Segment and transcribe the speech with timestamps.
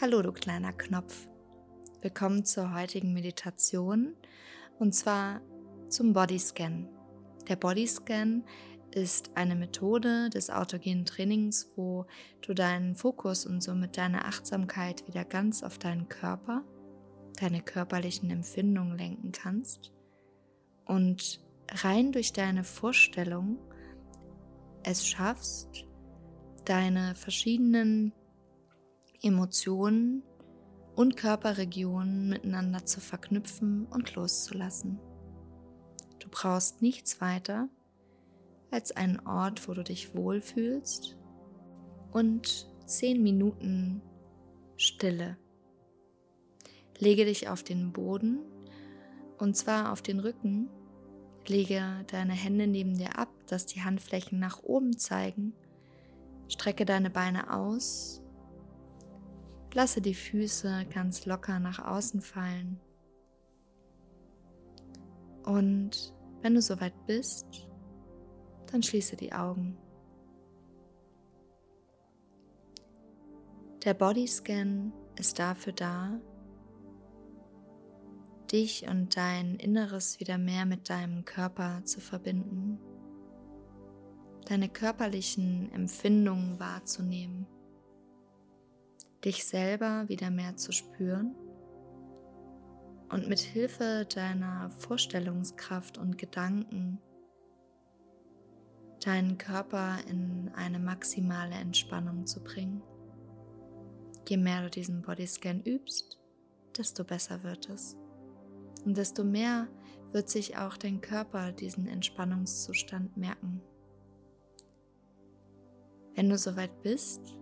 [0.00, 1.28] Hallo du kleiner Knopf.
[2.00, 4.16] Willkommen zur heutigen Meditation
[4.78, 5.42] und zwar
[5.90, 6.88] zum Bodyscan.
[7.50, 8.46] Der Bodyscan
[8.92, 12.06] ist eine Methode des autogenen Trainings, wo
[12.40, 16.64] du deinen Fokus und somit deine Achtsamkeit wieder ganz auf deinen Körper,
[17.38, 19.92] deine körperlichen Empfindungen lenken kannst
[20.86, 23.58] und rein durch deine Vorstellung
[24.82, 25.84] es schaffst,
[26.64, 28.14] deine verschiedenen
[29.22, 30.22] Emotionen
[30.96, 34.98] und Körperregionen miteinander zu verknüpfen und loszulassen.
[36.18, 37.68] Du brauchst nichts weiter
[38.70, 41.16] als einen Ort, wo du dich wohlfühlst
[42.12, 44.02] und zehn Minuten
[44.76, 45.36] Stille.
[46.98, 48.38] Lege dich auf den Boden
[49.38, 50.68] und zwar auf den Rücken.
[51.46, 55.52] Lege deine Hände neben dir ab, dass die Handflächen nach oben zeigen.
[56.48, 58.22] Strecke deine Beine aus
[59.72, 62.80] Lasse die Füße ganz locker nach außen fallen.
[65.44, 66.12] Und
[66.42, 67.68] wenn du soweit bist,
[68.66, 69.76] dann schließe die Augen.
[73.84, 76.20] Der Bodyscan ist dafür da,
[78.50, 82.78] dich und dein Inneres wieder mehr mit deinem Körper zu verbinden,
[84.46, 87.46] deine körperlichen Empfindungen wahrzunehmen
[89.24, 91.34] dich selber wieder mehr zu spüren
[93.10, 96.98] und mit Hilfe deiner Vorstellungskraft und Gedanken
[99.04, 102.82] deinen Körper in eine maximale Entspannung zu bringen.
[104.28, 106.20] Je mehr du diesen Bodyscan übst,
[106.76, 107.96] desto besser wird es.
[108.84, 109.68] Und desto mehr
[110.12, 113.60] wird sich auch dein Körper diesen Entspannungszustand merken.
[116.14, 117.36] Wenn du soweit bist,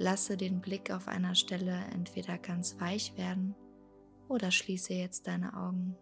[0.00, 3.54] Lasse den Blick auf einer Stelle entweder ganz weich werden
[4.30, 5.94] oder schließe jetzt deine Augen.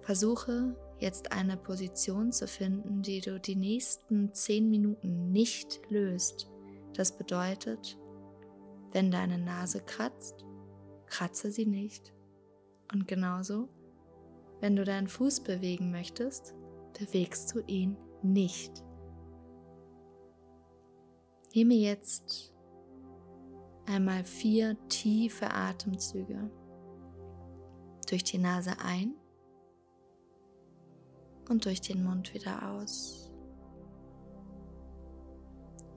[0.00, 6.50] Versuche jetzt eine Position zu finden, die du die nächsten zehn Minuten nicht löst.
[6.92, 7.96] Das bedeutet,
[8.90, 10.44] wenn deine Nase kratzt,
[11.06, 12.12] kratze sie nicht.
[12.92, 13.68] Und genauso,
[14.58, 16.52] wenn du deinen Fuß bewegen möchtest,
[16.98, 18.82] bewegst du ihn nicht.
[21.54, 22.52] Nehme jetzt
[23.86, 26.50] einmal vier tiefe Atemzüge
[28.08, 29.14] durch die Nase ein
[31.48, 33.30] und durch den Mund wieder aus.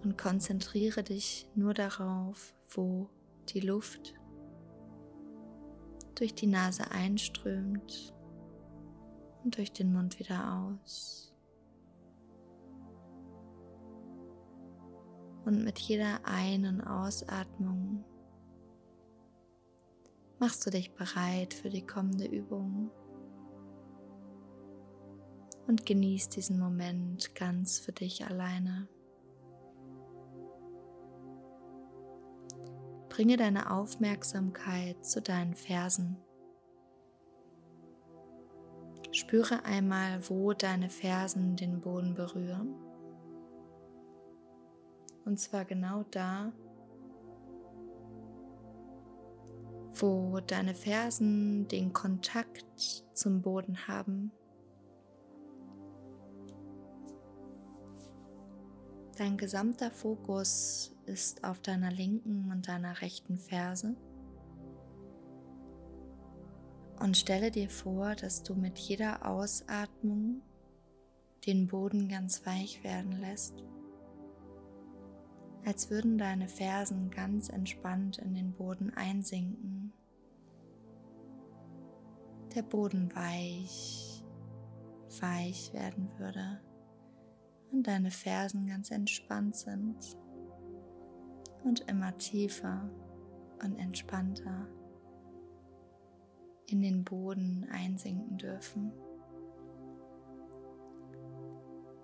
[0.03, 3.09] Und konzentriere dich nur darauf, wo
[3.50, 4.13] die Luft
[6.16, 8.13] durch die Nase einströmt
[9.44, 11.31] und durch den Mund wieder aus.
[15.46, 18.03] Und mit jeder Ein- und Ausatmung
[20.40, 22.91] machst du dich bereit für die kommende Übung
[25.68, 28.88] und genießt diesen Moment ganz für dich alleine.
[33.09, 36.18] Bringe deine Aufmerksamkeit zu deinen Fersen.
[39.12, 42.73] Spüre einmal, wo deine Fersen den Boden berühren.
[45.26, 46.52] Und zwar genau da,
[49.94, 54.32] wo deine Fersen den Kontakt zum Boden haben.
[59.18, 63.96] Dein gesamter Fokus ist auf deiner linken und deiner rechten Ferse.
[67.00, 70.42] Und stelle dir vor, dass du mit jeder Ausatmung
[71.46, 73.64] den Boden ganz weich werden lässt
[75.66, 79.93] als würden deine Fersen ganz entspannt in den Boden einsinken.
[82.55, 84.23] Der Boden weich,
[85.19, 86.61] weich werden würde
[87.72, 90.17] und deine Fersen ganz entspannt sind
[91.64, 92.90] und immer tiefer
[93.64, 94.67] und entspannter
[96.67, 98.91] in den Boden einsinken dürfen.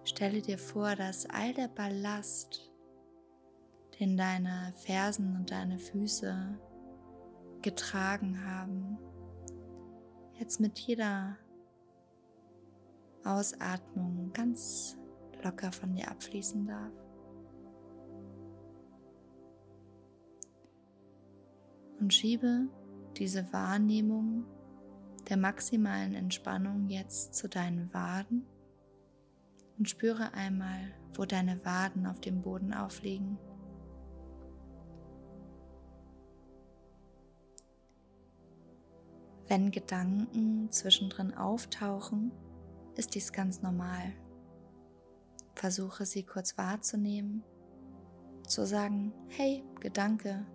[0.03, 2.71] Stelle dir vor, dass all der Ballast,
[3.99, 6.59] den deine Fersen und deine Füße
[7.61, 8.97] getragen haben,
[10.39, 11.37] jetzt mit jeder
[13.23, 14.97] Ausatmung ganz
[15.43, 16.93] locker von dir abfließen darf.
[21.99, 22.67] Und schiebe
[23.17, 24.45] diese Wahrnehmung
[25.29, 28.45] der maximalen Entspannung jetzt zu deinen Waden
[29.77, 33.37] und spüre einmal, wo deine Waden auf dem Boden aufliegen.
[39.47, 42.31] Wenn Gedanken zwischendrin auftauchen,
[42.95, 44.13] ist dies ganz normal.
[45.55, 47.43] Versuche sie kurz wahrzunehmen,
[48.45, 50.45] zu sagen, hey, Gedanke,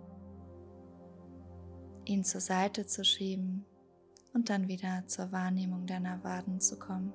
[2.05, 3.65] ihn zur Seite zu schieben
[4.33, 7.13] und dann wieder zur Wahrnehmung deiner Waden zu kommen.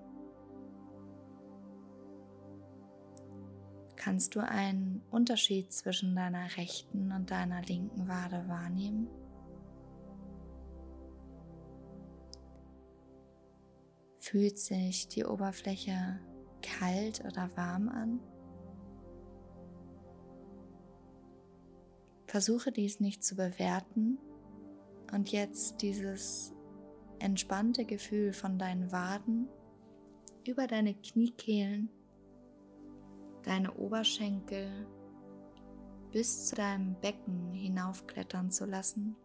[3.97, 9.09] Kannst du einen Unterschied zwischen deiner rechten und deiner linken Wade wahrnehmen?
[14.31, 16.21] Fühlt sich die Oberfläche
[16.61, 18.21] kalt oder warm an?
[22.27, 24.19] Versuche dies nicht zu bewerten
[25.15, 26.53] und jetzt dieses
[27.21, 29.49] entspannte Gefühl von deinen Waden
[30.47, 31.89] über deine Kniekehlen,
[33.45, 34.69] deine Oberschenkel
[36.13, 39.17] bis zu deinem Becken hinaufklettern zu lassen.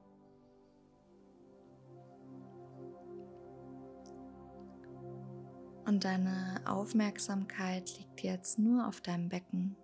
[5.85, 9.75] Und deine Aufmerksamkeit liegt jetzt nur auf deinem Becken,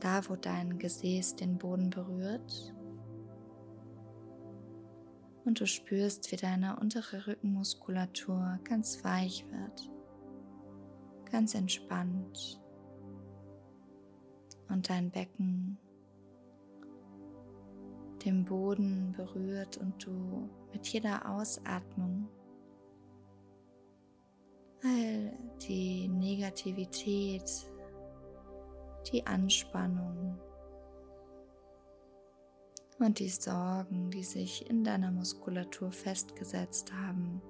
[0.00, 2.74] da wo dein Gesäß den Boden berührt.
[5.44, 9.90] Und du spürst, wie deine untere Rückenmuskulatur ganz weich wird,
[11.30, 12.60] ganz entspannt.
[14.68, 15.78] Und dein Becken
[18.24, 22.19] den Boden berührt und du mit jeder Ausatmung
[24.82, 25.32] all
[25.66, 27.50] die Negativität,
[29.12, 30.38] die Anspannung,
[33.00, 37.40] und die Sorgen, die sich in deiner Muskulatur festgesetzt haben,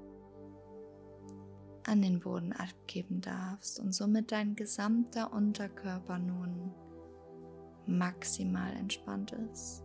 [1.84, 6.72] an den Boden abgeben darfst und somit dein gesamter Unterkörper nun
[7.86, 9.82] maximal entspannt ist.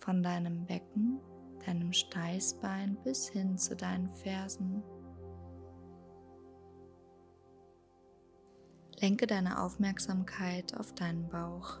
[0.00, 1.20] Von deinem Becken,
[1.66, 4.82] deinem Steißbein bis hin zu deinen Fersen.
[9.00, 11.80] Lenke deine Aufmerksamkeit auf deinen Bauch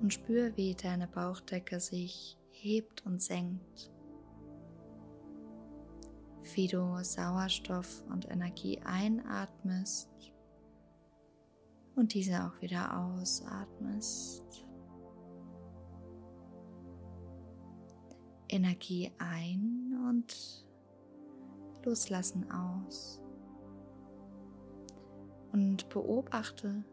[0.00, 3.92] und spür, wie deine Bauchdecke sich hebt und senkt,
[6.54, 10.10] wie du Sauerstoff und Energie einatmest
[11.94, 14.66] und diese auch wieder ausatmest.
[18.52, 20.66] Energie ein und
[21.84, 23.20] loslassen aus.
[25.52, 26.84] Und beobachte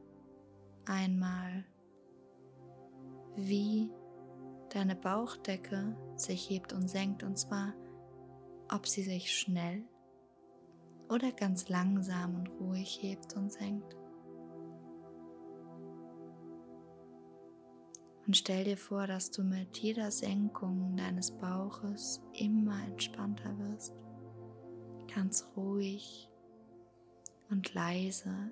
[0.86, 1.64] einmal,
[3.36, 3.90] wie
[4.70, 7.74] deine Bauchdecke sich hebt und senkt und zwar,
[8.72, 9.84] ob sie sich schnell
[11.10, 13.99] oder ganz langsam und ruhig hebt und senkt.
[18.30, 23.96] Und stell dir vor, dass du mit jeder Senkung deines Bauches immer entspannter wirst,
[25.12, 26.30] ganz ruhig
[27.50, 28.52] und leise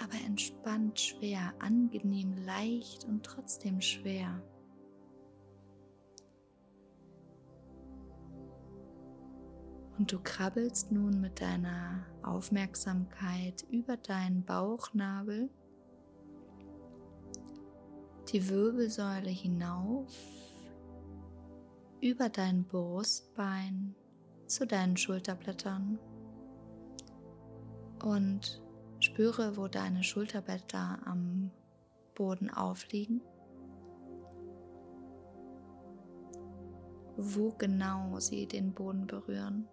[0.00, 4.40] aber entspannt schwer, angenehm leicht und trotzdem schwer.
[9.98, 15.50] Und du krabbelst nun mit deiner Aufmerksamkeit über deinen Bauchnabel,
[18.32, 20.12] die Wirbelsäule hinauf,
[22.00, 23.94] über dein Brustbein
[24.46, 25.98] zu deinen Schulterblättern
[28.02, 28.62] und
[29.00, 31.50] Spüre, wo deine Schulterblätter am
[32.14, 33.22] Boden aufliegen.
[37.16, 39.68] Wo genau sie den Boden berühren.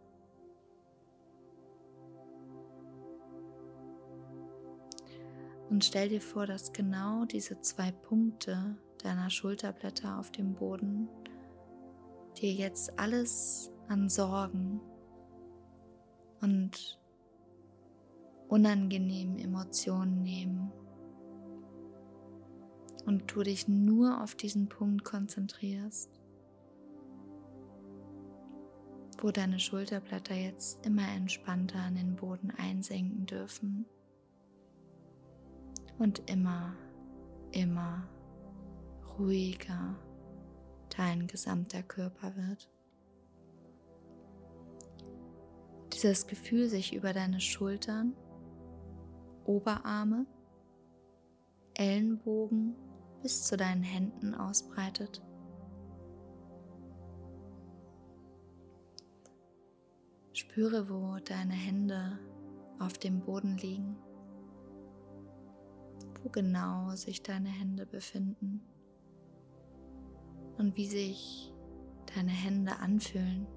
[5.73, 11.09] Und stell dir vor, dass genau diese zwei Punkte deiner Schulterblätter auf dem Boden
[12.37, 14.79] dir jetzt alles an Sorgen
[16.41, 16.99] und
[18.49, 20.71] unangenehmen Emotionen nehmen.
[23.07, 26.21] Und du dich nur auf diesen Punkt konzentrierst,
[29.19, 33.87] wo deine Schulterblätter jetzt immer entspannter an den Boden einsenken dürfen
[35.99, 36.75] und immer,
[37.51, 38.07] immer
[39.17, 39.95] ruhiger
[40.97, 42.69] dein gesamter Körper wird.
[45.93, 48.15] Dieses Gefühl sich über deine Schultern
[49.45, 50.25] Oberarme,
[51.75, 52.75] Ellenbogen
[53.21, 55.21] bis zu deinen Händen ausbreitet.
[60.33, 62.19] Spüre, wo deine Hände
[62.79, 63.97] auf dem Boden liegen,
[66.21, 68.61] wo genau sich deine Hände befinden.
[70.57, 71.51] und wie sich
[72.15, 73.47] deine Hände anfühlen.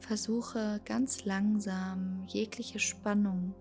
[0.00, 3.54] Versuche ganz langsam jegliche Spannung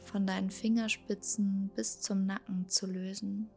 [0.00, 3.50] von deinen Fingerspitzen bis zum Nacken zu lösen.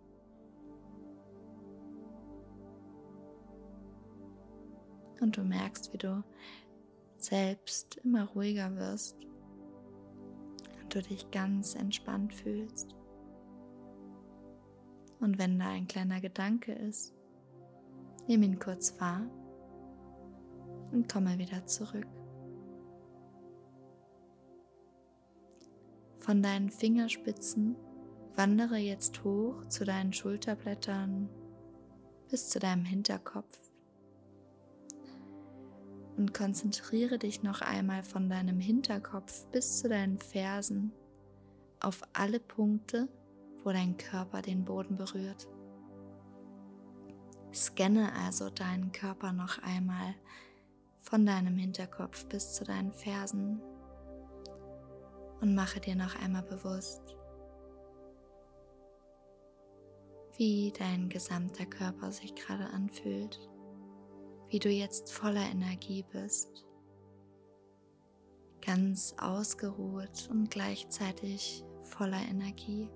[5.21, 6.23] Und du merkst, wie du
[7.17, 9.17] selbst immer ruhiger wirst
[10.97, 12.95] du dich ganz entspannt fühlst.
[15.19, 17.13] Und wenn da ein kleiner Gedanke ist,
[18.27, 19.21] nimm ihn kurz wahr
[20.91, 22.07] und komme wieder zurück.
[26.19, 27.75] Von deinen Fingerspitzen
[28.35, 31.29] wandere jetzt hoch zu deinen Schulterblättern
[32.29, 33.66] bis zu deinem Hinterkopf
[36.17, 40.91] und konzentriere dich noch einmal von deinem Hinterkopf bis zu deinen Fersen
[41.79, 43.07] auf alle Punkte,
[43.63, 45.47] wo dein Körper den Boden berührt.
[47.53, 50.15] Scanne also deinen Körper noch einmal
[51.01, 53.61] von deinem Hinterkopf bis zu deinen Fersen
[55.39, 57.15] und mache dir noch einmal bewusst,
[60.35, 63.39] wie dein gesamter Körper sich gerade anfühlt
[64.49, 66.65] wie du jetzt voller Energie bist,
[68.65, 72.89] ganz ausgeruht und gleichzeitig voller Energie.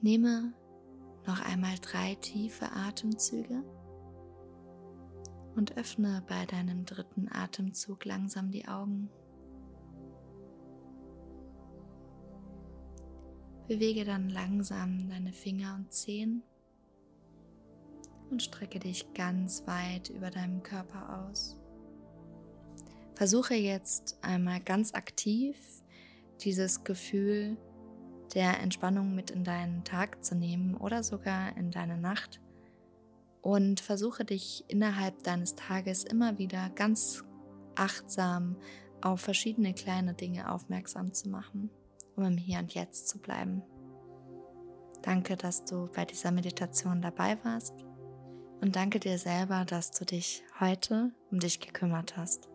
[0.00, 0.52] Nehme
[1.26, 3.64] noch einmal drei tiefe Atemzüge
[5.56, 9.10] und öffne bei deinem dritten Atemzug langsam die Augen.
[13.66, 16.44] Bewege dann langsam deine Finger und Zehen
[18.30, 21.56] und strecke dich ganz weit über deinem Körper aus.
[23.14, 25.56] Versuche jetzt einmal ganz aktiv
[26.42, 27.56] dieses Gefühl
[28.34, 32.40] der Entspannung mit in deinen Tag zu nehmen oder sogar in deine Nacht
[33.40, 37.24] und versuche dich innerhalb deines Tages immer wieder ganz
[37.74, 38.56] achtsam
[39.00, 41.70] auf verschiedene kleine Dinge aufmerksam zu machen,
[42.16, 43.62] um im Hier und Jetzt zu bleiben.
[45.02, 47.85] Danke, dass du bei dieser Meditation dabei warst
[48.60, 52.48] und danke dir selber, dass du dich heute um dich gekümmert hast.